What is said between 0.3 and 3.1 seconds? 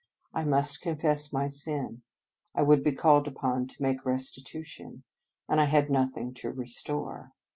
I must confess my sin, I would be